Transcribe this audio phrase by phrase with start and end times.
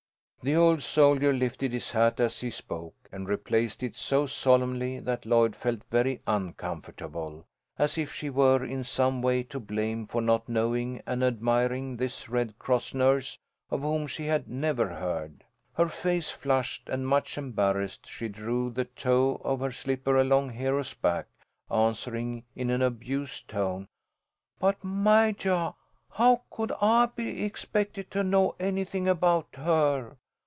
[0.43, 5.23] The old soldier lifted his hat as he spoke, and replaced it so solemnly that
[5.27, 7.45] Lloyd felt very uncomfortable,
[7.77, 12.27] as if she were in some way to blame for not knowing and admiring this
[12.27, 13.37] Red Cross nurse
[13.69, 15.43] of whom she had never heard.
[15.75, 20.95] Her face flushed, and much embarrassed, she drew the toe of her slipper along Hero's
[20.95, 21.27] back,
[21.69, 23.87] answering, in an abused tone:
[24.57, 25.75] "But, Majah,
[26.13, 30.17] how could I be expected to know anything about her?